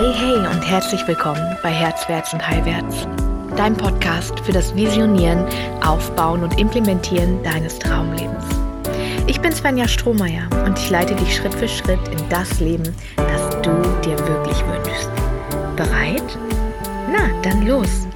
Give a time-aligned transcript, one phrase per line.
[0.00, 3.06] Hey, hey und herzlich willkommen bei Herzwärts und Heilwärts,
[3.54, 5.44] dein Podcast für das Visionieren,
[5.82, 8.46] Aufbauen und Implementieren deines Traumlebens.
[9.26, 13.50] Ich bin Svenja Strohmeier und ich leite dich Schritt für Schritt in das Leben, das
[13.60, 15.10] du dir wirklich wünschst.
[15.76, 16.38] Bereit?
[17.12, 18.08] Na, dann los!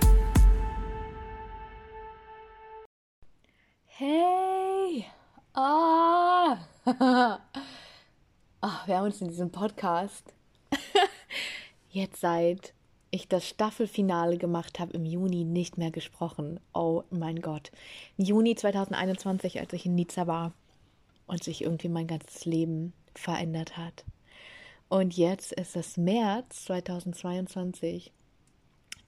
[3.89, 5.05] Hey!
[5.53, 6.57] Ah!
[6.87, 6.93] Oh.
[8.87, 10.33] wir haben uns in diesem Podcast
[11.95, 12.75] jetzt seit
[13.11, 16.59] ich das Staffelfinale gemacht habe im Juni nicht mehr gesprochen.
[16.73, 17.71] Oh mein Gott.
[18.17, 20.53] Im Juni 2021, als ich in Nizza war
[21.29, 24.05] und sich irgendwie mein ganzes Leben verändert hat.
[24.89, 28.13] Und jetzt ist es März 2022.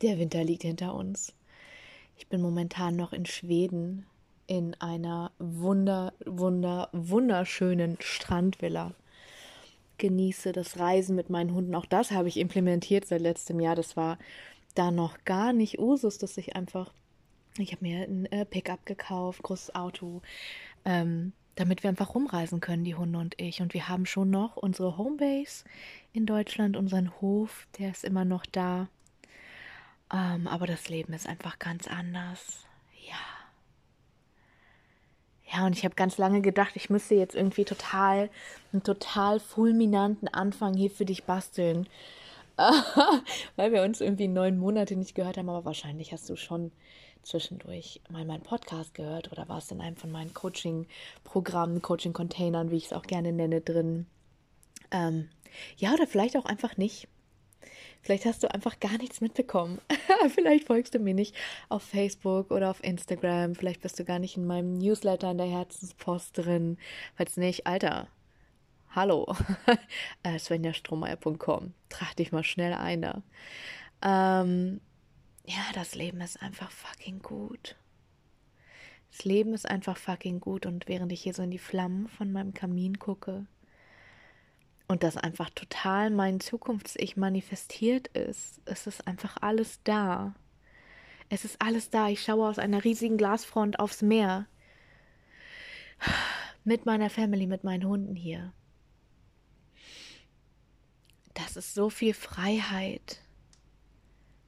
[0.03, 1.35] Der Winter liegt hinter uns.
[2.17, 4.07] Ich bin momentan noch in Schweden
[4.47, 8.95] in einer wunder, wunder, wunderschönen Strandvilla
[9.99, 11.75] genieße das Reisen mit meinen Hunden.
[11.75, 13.75] Auch das habe ich implementiert seit letztem Jahr.
[13.75, 14.19] Das war
[14.75, 16.93] da noch gar nicht Usus, dass ich einfach,
[17.59, 20.23] ich habe mir ein äh, Pickup gekauft, großes Auto,
[20.85, 23.63] ähm, damit wir einfach rumreisen können, die Hunde und ich.
[23.63, 25.65] Und wir haben schon noch unsere Homebase
[26.13, 28.89] in Deutschland, unseren Hof, der ist immer noch da.
[30.13, 32.66] Ähm, aber das Leben ist einfach ganz anders.
[35.53, 35.67] Ja.
[35.67, 38.31] Und ich habe ganz lange gedacht, ich müsste jetzt irgendwie total,
[38.73, 41.89] einen total fulminanten Anfang hier für dich basteln.
[43.57, 46.73] Weil wir uns irgendwie neun Monate nicht gehört haben, aber wahrscheinlich hast du schon
[47.23, 52.87] zwischendurch mal meinen Podcast gehört oder warst in einem von meinen Coaching-Programmen, Coaching-Containern, wie ich
[52.87, 54.07] es auch gerne nenne, drin.
[54.91, 55.29] Ähm,
[55.77, 57.09] ja, oder vielleicht auch einfach nicht.
[58.07, 59.81] Vielleicht hast du einfach gar nichts mitbekommen.
[60.29, 61.35] Vielleicht folgst du mir nicht
[61.69, 63.57] auf Facebook oder auf Instagram.
[63.57, 66.79] Vielleicht bist du gar nicht in meinem Newsletter in der Herzenspost drin.
[67.17, 68.07] Falls nicht, Alter,
[68.91, 69.35] hallo.
[70.23, 71.75] äh, svenjastrohmeier.com.
[72.17, 73.23] Dich mal schnell ein da.
[74.03, 74.81] Ähm,
[75.45, 77.75] ja, das Leben ist einfach fucking gut.
[79.11, 80.65] Das Leben ist einfach fucking gut.
[80.65, 83.47] Und während ich hier so in die Flammen von meinem Kamin gucke,
[84.89, 88.61] und das einfach total mein Zukunfts-Ich manifestiert ist.
[88.65, 90.35] Es ist einfach alles da.
[91.29, 92.09] Es ist alles da.
[92.09, 94.47] Ich schaue aus einer riesigen Glasfront aufs Meer.
[96.65, 98.53] Mit meiner Family, mit meinen Hunden hier.
[101.35, 103.21] Das ist so viel Freiheit.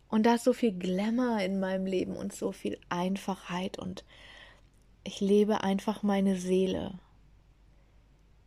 [0.09, 3.79] Und da ist so viel Glamour in meinem Leben und so viel Einfachheit.
[3.79, 4.05] Und
[5.05, 6.99] ich lebe einfach meine Seele,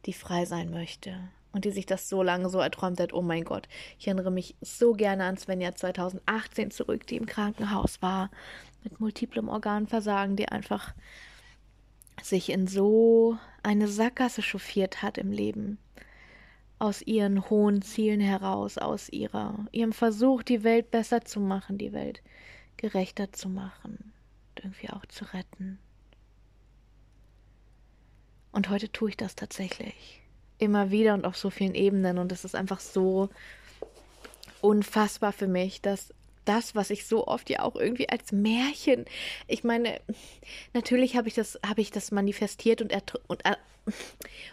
[0.06, 3.14] die frei sein möchte und die sich das so lange so erträumt hat.
[3.14, 3.68] Oh mein Gott,
[4.00, 8.30] ich erinnere mich so gerne an Svenja 2018 zurück, die im Krankenhaus war
[8.84, 10.94] mit multiplem Organversagen, die einfach
[12.22, 15.78] sich in so eine Sackgasse chauffiert hat im Leben.
[16.80, 21.94] Aus ihren hohen Zielen heraus, aus ihrer, ihrem Versuch, die Welt besser zu machen, die
[21.94, 22.24] Welt
[22.78, 24.12] gerechter zu machen
[24.50, 25.78] und irgendwie auch zu retten.
[28.52, 30.22] Und heute tue ich das tatsächlich
[30.62, 32.18] immer wieder und auf so vielen Ebenen.
[32.18, 33.30] Und es ist einfach so
[34.62, 36.14] unfassbar für mich, dass
[36.46, 39.06] das, was ich so oft ja auch irgendwie als Märchen,
[39.48, 40.00] ich meine,
[40.74, 42.94] natürlich habe ich das, habe ich das manifestiert und,
[43.28, 43.56] und, äh,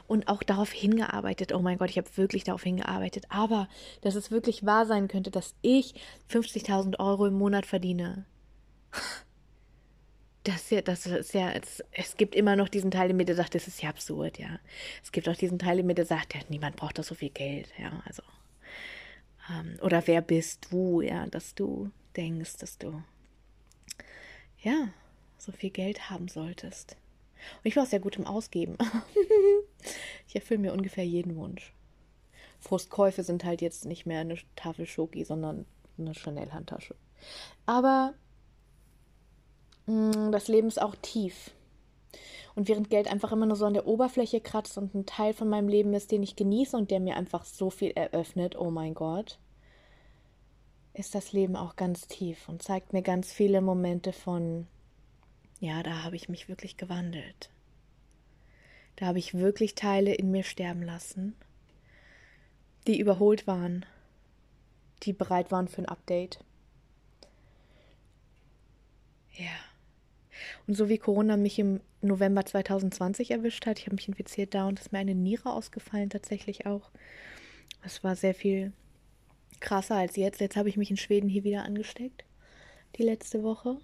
[0.07, 1.53] und auch darauf hingearbeitet.
[1.53, 3.27] Oh mein Gott, ich habe wirklich darauf hingearbeitet.
[3.29, 3.69] Aber
[4.01, 5.95] dass es wirklich wahr sein könnte, dass ich
[6.31, 8.25] 50.000 Euro im Monat verdiene
[10.49, 13.55] das, ja, das ist ja, es, es gibt immer noch diesen Teil, der mir sagt,
[13.55, 14.59] das ist ja absurd, ja.
[15.03, 17.69] Es gibt auch diesen Teil, der mir sagt, ja, niemand braucht doch so viel Geld,
[17.79, 18.23] ja, also.
[19.51, 23.03] Ähm, oder wer bist du, ja, dass du denkst, dass du,
[24.63, 24.89] ja,
[25.37, 26.97] so viel Geld haben solltest.
[27.57, 28.77] Und ich war sehr gut im Ausgeben.
[30.27, 31.73] ich erfülle mir ungefähr jeden Wunsch.
[32.59, 35.67] Frustkäufe sind halt jetzt nicht mehr eine Tafel Schoki, sondern
[35.97, 36.97] eine Chanel-Handtasche.
[37.67, 38.15] Aber
[39.89, 41.51] das Leben ist auch tief.
[42.55, 45.49] Und während Geld einfach immer nur so an der Oberfläche kratzt und ein Teil von
[45.49, 48.95] meinem Leben ist, den ich genieße und der mir einfach so viel eröffnet, oh mein
[48.95, 49.39] Gott,
[50.93, 54.67] ist das Leben auch ganz tief und zeigt mir ganz viele Momente von,
[55.61, 57.49] ja, da habe ich mich wirklich gewandelt.
[58.97, 61.37] Da habe ich wirklich Teile in mir sterben lassen,
[62.89, 63.87] die überholt waren,
[65.05, 66.41] die bereit waren für ein Update.
[69.35, 69.68] Ja.
[70.67, 74.67] Und so wie Corona mich im November 2020 erwischt hat, ich habe mich infiziert da
[74.67, 76.91] und ist mir eine Niere ausgefallen tatsächlich auch.
[77.85, 78.73] Es war sehr viel
[79.61, 80.41] krasser als jetzt.
[80.41, 82.25] Jetzt habe ich mich in Schweden hier wieder angesteckt,
[82.97, 83.79] die letzte Woche.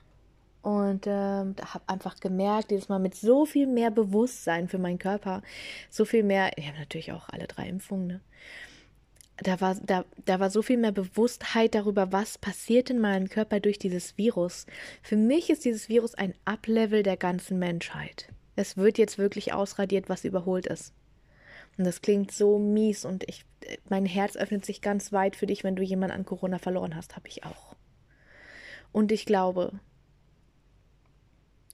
[0.63, 5.43] Und ähm, habe einfach gemerkt, jedes Mal mit so viel mehr Bewusstsein für meinen Körper,
[5.91, 8.21] so viel mehr, ich habe natürlich auch alle drei Impfungen, ne?
[9.39, 13.61] Da war, da, da war so viel mehr Bewusstheit darüber, was passiert in meinem Körper
[13.61, 14.67] durch dieses Virus.
[15.03, 18.29] Für mich ist dieses Virus ein Ablevel der ganzen Menschheit.
[18.57, 20.95] Es wird jetzt wirklich ausradiert, was überholt ist.
[21.77, 23.45] Und das klingt so mies und ich,
[23.89, 27.17] mein Herz öffnet sich ganz weit für dich, wenn du jemanden an Corona verloren hast,
[27.17, 27.75] habe ich auch.
[28.93, 29.73] Und ich glaube,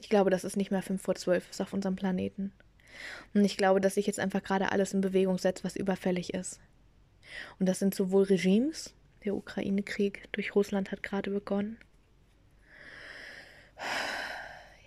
[0.01, 2.53] ich glaube, dass es nicht mehr fünf vor zwölf ist auf unserem Planeten.
[3.35, 6.61] Und ich glaube, dass sich jetzt einfach gerade alles in Bewegung setzt, was überfällig ist.
[7.59, 8.95] Und das sind sowohl Regimes,
[9.25, 11.79] der Ukraine-Krieg durch Russland hat gerade begonnen,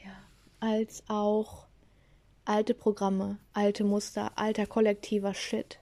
[0.04, 0.16] ja,
[0.60, 1.68] als auch
[2.46, 5.80] alte Programme, alte Muster, alter kollektiver Shit.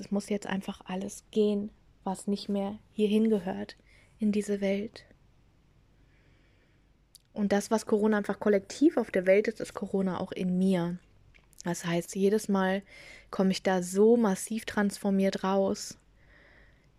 [0.00, 1.70] Es muss jetzt einfach alles gehen,
[2.02, 3.76] was nicht mehr hierhin gehört,
[4.18, 5.04] in diese Welt.
[7.32, 10.98] Und das, was Corona einfach kollektiv auf der Welt ist, ist Corona auch in mir.
[11.64, 12.82] Das heißt, jedes Mal
[13.30, 15.98] komme ich da so massiv transformiert raus.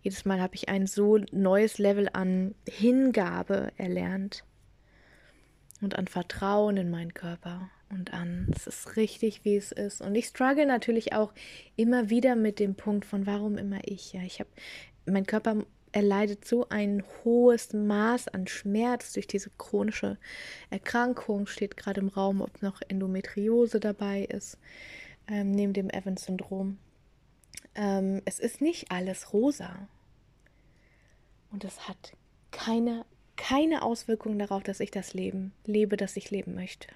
[0.01, 4.43] Jedes Mal habe ich ein so neues Level an Hingabe erlernt
[5.81, 10.01] und an Vertrauen in meinen Körper und an, es ist richtig, wie es ist.
[10.01, 11.33] Und ich struggle natürlich auch
[11.75, 14.13] immer wieder mit dem Punkt von, warum immer ich?
[14.13, 14.49] Ja, ich habe,
[15.05, 15.65] mein Körper
[15.95, 20.17] erleidet so ein hohes Maß an Schmerz durch diese chronische
[20.69, 21.47] Erkrankung.
[21.47, 24.57] Steht gerade im Raum, ob noch Endometriose dabei ist,
[25.29, 26.77] ähm, neben dem Evans-Syndrom.
[27.75, 29.87] Ähm, es ist nicht alles rosa.
[31.49, 32.11] Und es hat
[32.51, 33.05] keine,
[33.37, 36.89] keine Auswirkungen darauf, dass ich das Leben lebe, das ich leben möchte.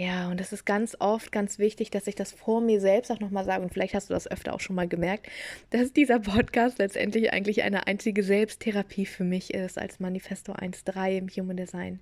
[0.00, 3.20] Ja, und das ist ganz oft ganz wichtig, dass ich das vor mir selbst auch
[3.20, 3.62] nochmal sage.
[3.62, 5.28] Und vielleicht hast du das öfter auch schon mal gemerkt,
[5.68, 11.28] dass dieser Podcast letztendlich eigentlich eine einzige Selbsttherapie für mich ist, als Manifesto 1.3 im
[11.28, 12.00] Human Design.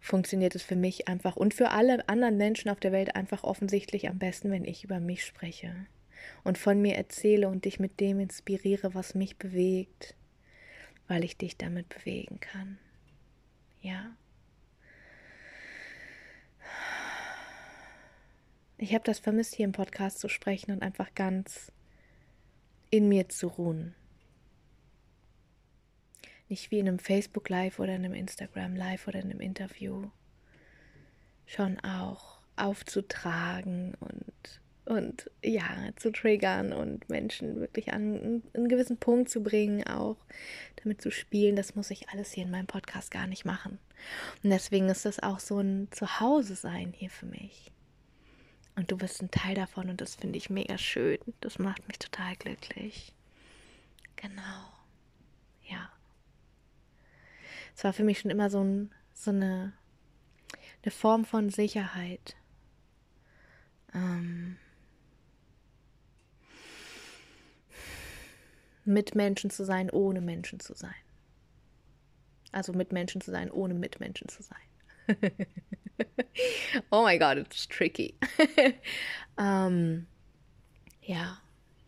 [0.00, 4.08] Funktioniert es für mich einfach und für alle anderen Menschen auf der Welt einfach offensichtlich
[4.08, 5.86] am besten, wenn ich über mich spreche
[6.42, 10.16] und von mir erzähle und dich mit dem inspiriere, was mich bewegt,
[11.06, 12.78] weil ich dich damit bewegen kann.
[13.82, 14.16] Ja.
[18.82, 21.70] Ich habe das vermisst, hier im Podcast zu sprechen und einfach ganz
[22.90, 23.94] in mir zu ruhen.
[26.48, 30.10] Nicht wie in einem Facebook Live oder in einem Instagram Live oder in einem Interview.
[31.46, 39.30] Schon auch aufzutragen und, und ja, zu triggern und Menschen wirklich an einen gewissen Punkt
[39.30, 40.16] zu bringen, auch
[40.82, 41.54] damit zu spielen.
[41.54, 43.78] Das muss ich alles hier in meinem Podcast gar nicht machen.
[44.42, 47.70] Und deswegen ist das auch so ein Zuhause sein hier für mich.
[48.74, 51.18] Und du bist ein Teil davon und das finde ich mega schön.
[51.40, 53.12] Das macht mich total glücklich.
[54.16, 54.72] Genau.
[55.68, 55.90] Ja.
[57.76, 59.72] Es war für mich schon immer so, ein, so eine,
[60.82, 62.36] eine Form von Sicherheit.
[63.94, 64.56] Ähm,
[68.84, 70.94] mit Menschen zu sein, ohne Menschen zu sein.
[72.52, 74.58] Also mit Menschen zu sein, ohne Mitmenschen zu sein.
[76.90, 78.14] oh my God, it's tricky.
[79.38, 80.06] ähm,
[81.02, 81.38] ja,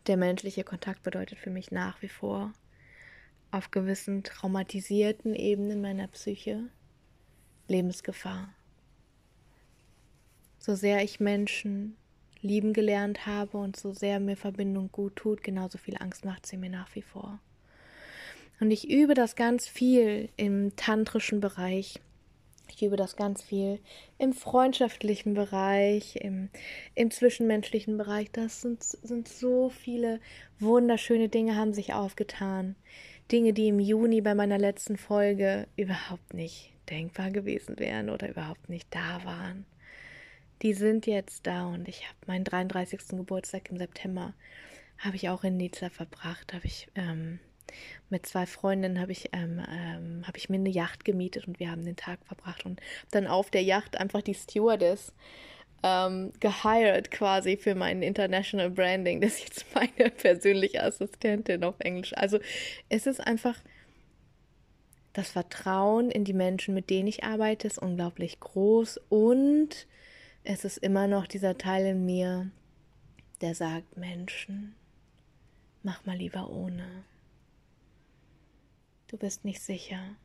[0.07, 2.53] der menschliche Kontakt bedeutet für mich nach wie vor
[3.51, 6.69] auf gewissen traumatisierten Ebenen meiner Psyche
[7.69, 8.53] Lebensgefahr.
[10.59, 11.97] So sehr ich Menschen
[12.41, 16.57] lieben gelernt habe und so sehr mir Verbindung gut tut, genauso viel Angst macht sie
[16.57, 17.39] mir nach wie vor.
[18.61, 22.01] Und ich übe das ganz viel im tantrischen Bereich
[22.77, 23.79] ich übe das ganz viel
[24.19, 26.49] im freundschaftlichen Bereich, im,
[26.95, 28.31] im zwischenmenschlichen Bereich.
[28.33, 30.21] Das sind, sind so viele
[30.59, 32.75] wunderschöne Dinge, haben sich aufgetan.
[33.31, 38.69] Dinge, die im Juni bei meiner letzten Folge überhaupt nicht denkbar gewesen wären oder überhaupt
[38.69, 39.65] nicht da waren.
[40.63, 43.09] Die sind jetzt da und ich habe meinen 33.
[43.09, 44.35] Geburtstag im September,
[44.99, 47.39] habe ich auch in Nizza verbracht, habe ich ähm,
[48.11, 51.71] mit zwei Freundinnen habe ich, ähm, ähm, hab ich mir eine Yacht gemietet und wir
[51.71, 52.81] haben den Tag verbracht und
[53.11, 55.13] dann auf der Yacht einfach die Stewardess
[55.83, 59.21] ähm, gehired quasi für mein International Branding.
[59.21, 62.13] Das ist jetzt meine persönliche Assistentin auf Englisch.
[62.17, 62.39] Also
[62.89, 63.57] es ist einfach
[65.13, 69.87] das Vertrauen in die Menschen, mit denen ich arbeite, ist unglaublich groß und
[70.43, 72.51] es ist immer noch dieser Teil in mir,
[73.41, 74.75] der sagt, Menschen,
[75.83, 77.05] mach mal lieber ohne.
[79.15, 80.17] Du bist nicht sicher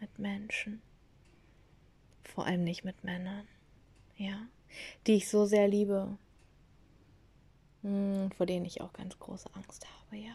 [0.00, 0.80] mit Menschen.
[2.24, 3.46] Vor allem nicht mit Männern.
[4.16, 4.48] Ja.
[5.06, 6.16] Die ich so sehr liebe.
[7.82, 10.34] Hm, vor denen ich auch ganz große Angst habe, ja.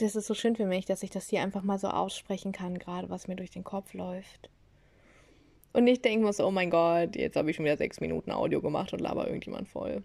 [0.00, 2.78] Das ist so schön für mich, dass ich das hier einfach mal so aussprechen kann,
[2.78, 4.50] gerade was mir durch den Kopf läuft.
[5.72, 8.60] Und ich denke so, oh mein Gott, jetzt habe ich schon wieder sechs Minuten Audio
[8.60, 10.02] gemacht und laber irgendjemand voll.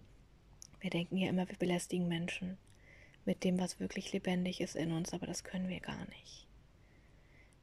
[0.80, 2.56] Wir denken ja immer, wir belästigen Menschen
[3.24, 6.46] mit dem, was wirklich lebendig ist in uns, aber das können wir gar nicht.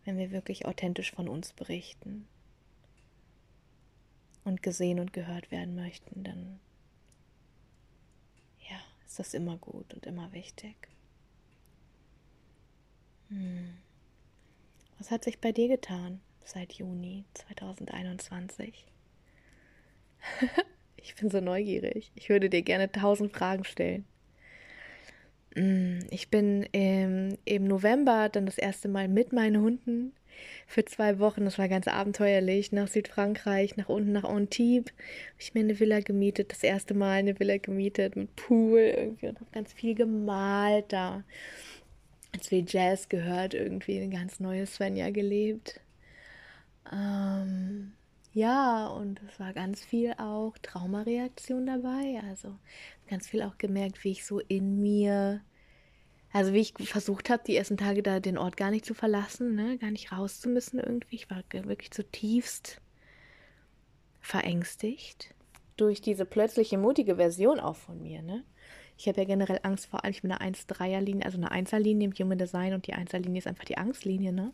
[0.05, 2.27] Wenn wir wirklich authentisch von uns berichten
[4.43, 6.59] und gesehen und gehört werden möchten, dann
[8.69, 10.75] ja, ist das immer gut und immer wichtig.
[13.29, 13.77] Hm.
[14.97, 18.85] Was hat sich bei dir getan seit Juni 2021?
[20.97, 22.11] ich bin so neugierig.
[22.15, 24.05] Ich würde dir gerne tausend Fragen stellen.
[25.56, 30.13] Hm, ich bin im, im November dann das erste Mal mit meinen Hunden
[30.68, 31.46] für zwei Wochen.
[31.46, 32.72] Das war ganz abenteuerlich.
[32.72, 34.94] Nach Südfrankreich, nach unten nach Antibes.
[34.94, 36.51] Habe ich mir eine Villa gemietet.
[36.51, 41.24] Das erste Mal eine Villa gemietet mit Pool irgendwie und habe ganz viel gemalt da.
[42.32, 45.82] Ganz viel Jazz gehört, irgendwie ein ganz neues Svenja gelebt.
[46.91, 47.94] Ähm,
[48.33, 52.21] ja, und es war ganz viel auch Traumareaktion dabei.
[52.27, 52.55] Also
[53.09, 55.41] ganz viel auch gemerkt, wie ich so in mir
[56.31, 59.55] also wie ich versucht habe, die ersten Tage da den Ort gar nicht zu verlassen,
[59.55, 59.77] ne?
[59.77, 61.15] gar nicht raus zu müssen irgendwie.
[61.15, 62.81] Ich war wirklich zutiefst
[64.19, 65.33] verängstigt
[65.75, 68.21] durch diese plötzliche mutige Version auch von mir.
[68.21, 68.43] Ne?
[68.98, 72.13] Ich habe ja generell Angst vor allem, ich bin eine 1-3er-Linie, also eine 1er-Linie im
[72.13, 74.31] Human Design und die 1er-Linie ist einfach die Angstlinie.
[74.31, 74.53] Ne?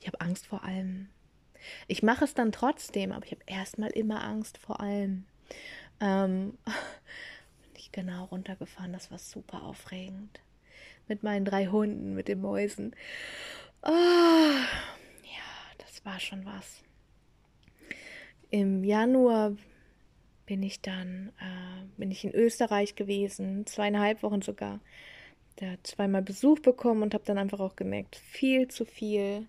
[0.00, 1.08] Ich habe Angst vor allem.
[1.88, 5.24] Ich mache es dann trotzdem, aber ich habe erstmal immer Angst vor allem.
[6.00, 10.40] Ähm, bin ich genau runtergefahren, das war super aufregend
[11.08, 12.94] mit meinen drei Hunden, mit den Mäusen.
[13.82, 15.46] Oh, ja,
[15.78, 16.82] das war schon was.
[18.50, 19.56] Im Januar
[20.46, 24.80] bin ich dann, äh, bin ich in Österreich gewesen, zweieinhalb Wochen sogar.
[25.56, 29.46] Da zweimal Besuch bekommen und habe dann einfach auch gemerkt, viel zu viel.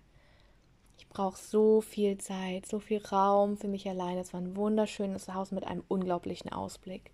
[0.98, 4.18] Ich brauche so viel Zeit, so viel Raum für mich allein.
[4.18, 7.12] Es war ein wunderschönes Haus mit einem unglaublichen Ausblick.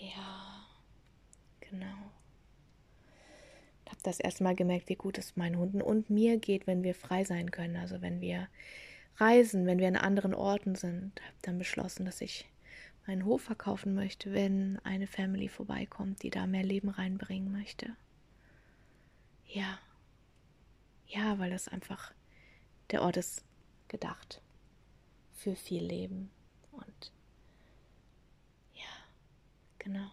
[0.00, 0.66] Ja,
[1.60, 2.14] genau
[3.94, 6.94] habe das erste Mal gemerkt, wie gut es meinen Hunden und mir geht, wenn wir
[6.94, 7.76] frei sein können.
[7.76, 8.48] Also wenn wir
[9.16, 11.20] reisen, wenn wir an anderen Orten sind.
[11.22, 12.46] Habe dann beschlossen, dass ich
[13.06, 17.90] meinen Hof verkaufen möchte, wenn eine Family vorbeikommt, die da mehr Leben reinbringen möchte.
[19.46, 19.78] Ja.
[21.06, 22.12] Ja, weil das einfach
[22.90, 23.42] der Ort ist
[23.88, 24.40] gedacht
[25.34, 26.30] für viel Leben
[26.72, 27.12] und
[28.74, 28.82] ja,
[29.78, 30.10] genau.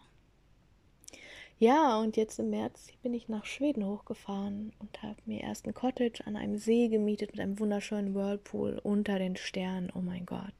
[1.58, 5.74] Ja, und jetzt im März bin ich nach Schweden hochgefahren und habe mir erst ein
[5.74, 9.92] Cottage an einem See gemietet mit einem wunderschönen Whirlpool unter den Sternen.
[9.94, 10.52] Oh mein Gott.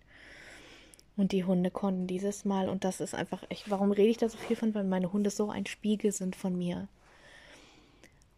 [1.16, 4.28] Und die Hunde konnten dieses Mal, und das ist einfach echt, warum rede ich da
[4.28, 4.74] so viel von?
[4.74, 6.86] Weil meine Hunde so ein Spiegel sind von mir.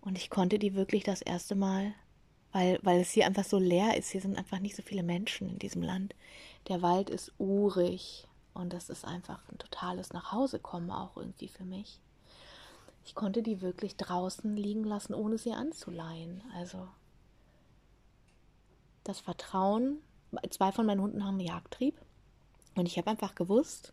[0.01, 1.95] Und ich konnte die wirklich das erste Mal,
[2.55, 4.11] weil, weil es hier einfach so leer ist.
[4.11, 6.15] Hier sind einfach nicht so viele Menschen in diesem Land.
[6.69, 11.99] Der Wald ist urig und das ist einfach ein totales Nachhausekommen auch irgendwie für mich.
[13.05, 16.43] Ich konnte die wirklich draußen liegen lassen, ohne sie anzuleihen.
[16.55, 16.87] Also
[19.03, 19.99] das Vertrauen.
[20.51, 22.01] Zwei von meinen Hunden haben Jagdtrieb.
[22.77, 23.93] Und ich habe einfach gewusst,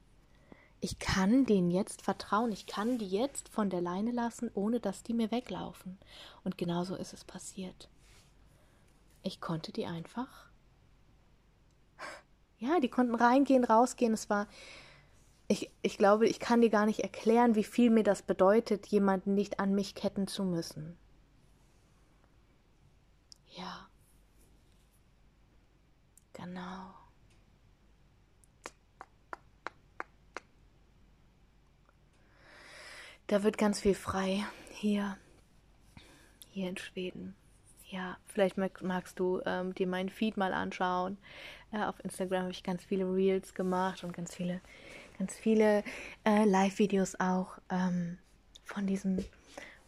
[0.81, 2.51] ich kann denen jetzt vertrauen.
[2.51, 5.97] Ich kann die jetzt von der Leine lassen, ohne dass die mir weglaufen.
[6.43, 7.89] Und genauso ist es passiert.
[9.23, 10.49] Ich konnte die einfach.
[12.59, 14.13] Ja, die konnten reingehen, rausgehen.
[14.13, 14.47] Es war
[15.51, 19.33] ich, ich glaube, ich kann dir gar nicht erklären, wie viel mir das bedeutet, jemanden
[19.33, 20.97] nicht an mich ketten zu müssen.
[23.49, 23.89] Ja.
[26.31, 26.93] Genau.
[33.27, 35.17] Da wird ganz viel frei hier,
[36.49, 37.35] hier in Schweden.
[37.91, 41.17] Ja, vielleicht magst du ähm, dir meinen Feed mal anschauen.
[41.73, 44.61] Äh, auf Instagram habe ich ganz viele Reels gemacht und ganz viele
[45.21, 45.83] ganz viele
[46.25, 48.17] äh, Live-Videos auch ähm,
[48.63, 49.23] von diesem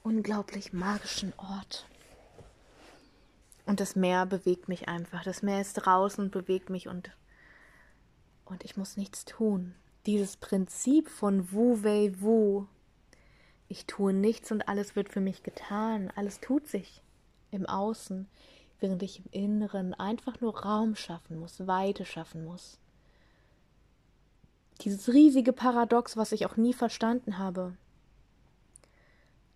[0.04, 1.88] unglaublich magischen Ort.
[3.66, 5.24] Und das Meer bewegt mich einfach.
[5.24, 7.10] Das Meer ist draußen und bewegt mich und,
[8.46, 9.74] und ich muss nichts tun.
[10.06, 12.68] Dieses Prinzip von Wu Wei Wu.
[13.70, 16.12] Ich tue nichts und alles wird für mich getan.
[16.16, 17.02] Alles tut sich
[17.54, 18.28] im Außen,
[18.80, 22.80] während ich im Inneren einfach nur Raum schaffen muss, Weite schaffen muss.
[24.82, 27.78] Dieses riesige Paradox, was ich auch nie verstanden habe,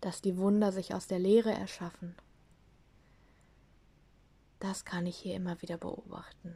[0.00, 2.14] dass die Wunder sich aus der Leere erschaffen.
[4.60, 6.54] Das kann ich hier immer wieder beobachten.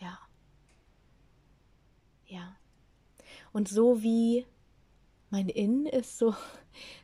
[0.00, 0.18] Ja.
[2.26, 2.56] Ja.
[3.52, 4.46] Und so wie
[5.30, 6.34] mein Innen ist, so,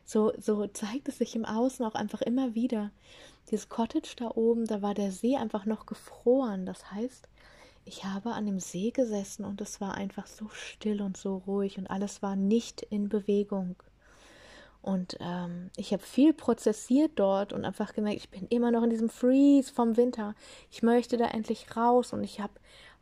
[0.05, 2.91] so, so zeigt es sich im Außen auch einfach immer wieder.
[3.51, 6.65] Dieses Cottage da oben, da war der See einfach noch gefroren.
[6.65, 7.27] Das heißt,
[7.85, 11.77] ich habe an dem See gesessen und es war einfach so still und so ruhig
[11.77, 13.75] und alles war nicht in Bewegung.
[14.81, 18.91] Und ähm, ich habe viel prozessiert dort und einfach gemerkt, ich bin immer noch in
[18.91, 20.35] diesem Freeze vom Winter.
[20.69, 22.53] Ich möchte da endlich raus und ich habe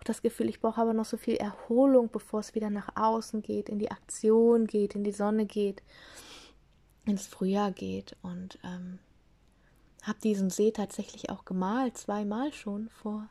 [0.03, 3.41] auch das Gefühl, ich brauche aber noch so viel Erholung, bevor es wieder nach außen
[3.41, 5.81] geht, in die Aktion geht, in die Sonne geht,
[7.05, 8.17] ins Frühjahr geht.
[8.21, 8.99] Und ähm,
[10.03, 13.29] habe diesen See tatsächlich auch gemalt, zweimal schon vor,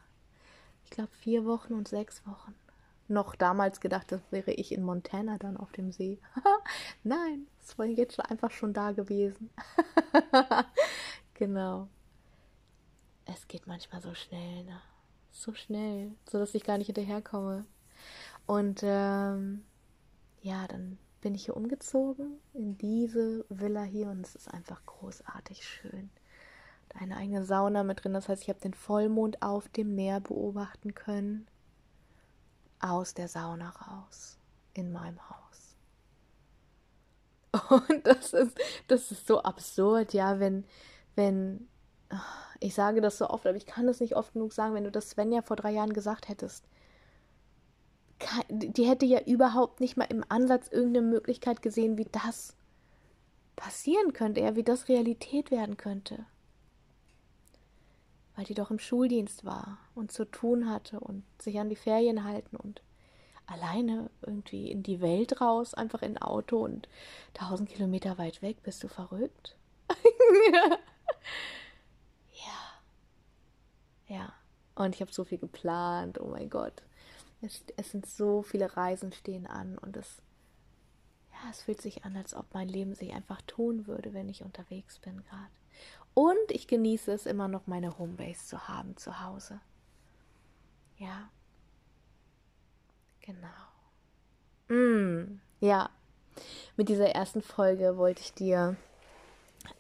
[0.85, 2.55] ich glaube, vier Wochen und sechs Wochen
[3.09, 6.19] noch damals gedacht, das wäre ich in Montana dann auf dem See.
[7.05, 9.51] Nein, es war jetzt einfach schon da gewesen.
[11.35, 11.89] genau.
[13.27, 14.81] Es geht manchmal so schnell, ne?
[15.33, 17.65] So schnell, so dass ich gar nicht hinterherkomme.
[18.47, 19.65] Und ähm,
[20.43, 25.65] ja, dann bin ich hier umgezogen in diese Villa hier und es ist einfach großartig
[25.67, 26.11] schön.
[26.89, 30.21] Da eine eigene Sauna mit drin, das heißt, ich habe den Vollmond auf dem Meer
[30.21, 31.47] beobachten können
[32.81, 34.39] aus der Sauna raus
[34.75, 35.77] in meinem Haus.
[37.89, 38.59] Und das ist,
[38.89, 40.65] das ist so absurd, ja, wenn,
[41.15, 41.69] wenn,
[42.63, 44.91] ich sage das so oft, aber ich kann das nicht oft genug sagen, wenn du
[44.91, 46.65] das Svenja vor drei Jahren gesagt hättest.
[48.49, 52.55] Die hätte ja überhaupt nicht mal im Ansatz irgendeine Möglichkeit gesehen, wie das
[53.57, 56.25] passieren könnte, ja, wie das Realität werden könnte
[58.37, 62.25] weil die doch im Schuldienst war und zu tun hatte und sich an die Ferien
[62.25, 62.83] halten und
[63.47, 66.89] alleine irgendwie in die Welt raus, einfach in Auto und
[67.35, 68.63] tausend Kilometer weit weg.
[68.63, 69.57] Bist du verrückt?
[70.53, 70.79] ja.
[74.13, 74.33] Ja.
[74.75, 76.21] Und ich habe so viel geplant.
[76.21, 76.83] Oh mein Gott.
[77.41, 80.23] Es, es sind so viele Reisen stehen an und es,
[81.33, 84.43] ja, es fühlt sich an, als ob mein Leben sich einfach tun würde, wenn ich
[84.43, 85.51] unterwegs bin gerade.
[86.15, 89.61] Und ich genieße es immer noch, meine Homebase zu haben zu Hause.
[90.99, 91.31] Ja.
[93.23, 93.49] Genau.
[94.69, 95.91] Mm, ja.
[96.77, 98.77] Mit dieser ersten Folge wollte ich dir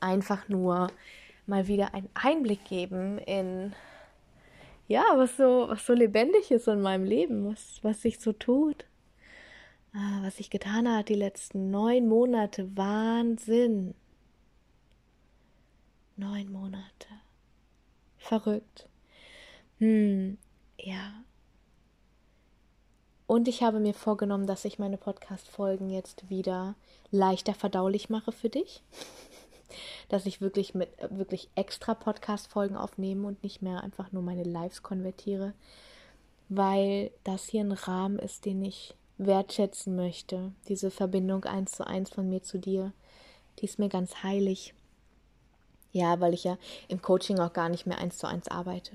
[0.00, 0.90] einfach nur
[1.46, 3.74] mal wieder einen Einblick geben in
[4.92, 8.84] ja, was so, was so lebendig ist in meinem Leben, was, was sich so tut,
[9.94, 12.76] ah, was ich getan hat die letzten neun Monate.
[12.76, 13.94] Wahnsinn.
[16.16, 17.08] Neun Monate.
[18.18, 18.86] Verrückt.
[19.78, 20.36] Hm,
[20.76, 21.24] ja.
[23.26, 26.74] Und ich habe mir vorgenommen, dass ich meine Podcast-Folgen jetzt wieder
[27.10, 28.82] leichter verdaulich mache für dich.
[30.08, 34.82] Dass ich wirklich mit wirklich extra Podcast-Folgen aufnehme und nicht mehr einfach nur meine Lives
[34.82, 35.54] konvertiere,
[36.48, 40.52] weil das hier ein Rahmen ist, den ich wertschätzen möchte.
[40.68, 42.92] Diese Verbindung eins zu eins von mir zu dir,
[43.58, 44.74] die ist mir ganz heilig.
[45.92, 46.56] Ja, weil ich ja
[46.88, 48.92] im Coaching auch gar nicht mehr eins zu eins arbeite.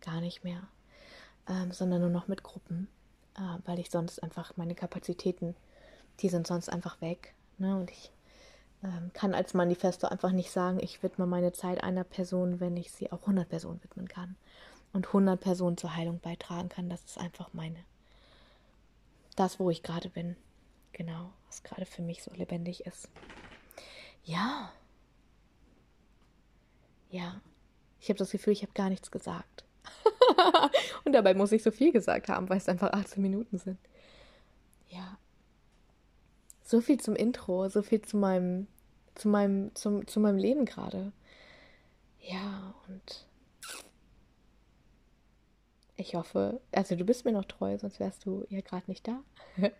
[0.00, 0.62] Gar nicht mehr.
[1.48, 2.88] Ähm, sondern nur noch mit Gruppen.
[3.36, 5.56] Äh, weil ich sonst einfach meine Kapazitäten,
[6.20, 7.34] die sind sonst einfach weg.
[7.58, 7.76] Ne?
[7.76, 8.10] Und ich
[9.12, 13.12] kann als Manifesto einfach nicht sagen, ich widme meine Zeit einer Person, wenn ich sie
[13.12, 14.36] auch 100 Personen widmen kann.
[14.92, 16.88] Und 100 Personen zur Heilung beitragen kann.
[16.88, 17.84] Das ist einfach meine.
[19.34, 20.36] Das, wo ich gerade bin.
[20.92, 23.10] Genau, was gerade für mich so lebendig ist.
[24.24, 24.72] Ja,
[27.10, 27.40] ja,
[28.00, 29.64] ich habe das Gefühl, ich habe gar nichts gesagt.
[31.04, 33.78] Und dabei muss ich so viel gesagt haben, weil es einfach 18 Minuten sind.
[34.88, 35.18] Ja.
[36.62, 38.66] So viel zum Intro, so viel zu meinem,
[39.16, 41.12] zu meinem, zum, zu meinem Leben gerade.
[42.20, 43.26] Ja, und
[45.96, 49.22] ich hoffe, also du bist mir noch treu, sonst wärst du ja gerade nicht da.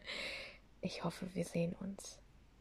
[0.82, 2.18] Ich hoffe, wir sehen uns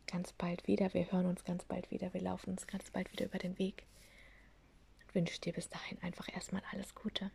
[0.08, 0.92] ganz bald wieder.
[0.96, 2.12] Wir hören uns ganz bald wieder.
[2.14, 3.86] Wir laufen uns ganz bald wieder über den Weg
[5.16, 7.32] wünsche dir bis dahin einfach erstmal alles Gute.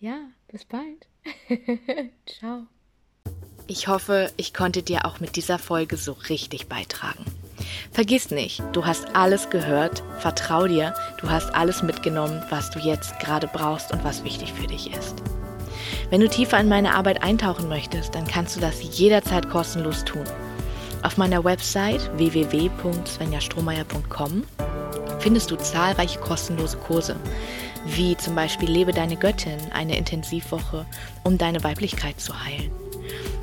[0.00, 1.06] Ja, bis bald.
[2.26, 2.66] Ciao.
[3.66, 7.24] Ich hoffe, ich konnte dir auch mit dieser Folge so richtig beitragen.
[7.92, 13.18] Vergiss nicht, du hast alles gehört, vertrau dir, du hast alles mitgenommen, was du jetzt
[13.20, 15.22] gerade brauchst und was wichtig für dich ist.
[16.10, 20.24] Wenn du tiefer in meine Arbeit eintauchen möchtest, dann kannst du das jederzeit kostenlos tun.
[21.02, 24.44] Auf meiner Website www.svenjastrohmeier.com
[25.20, 27.16] findest du zahlreiche kostenlose Kurse,
[27.86, 30.84] wie zum Beispiel Lebe deine Göttin, eine Intensivwoche,
[31.24, 32.81] um deine Weiblichkeit zu heilen.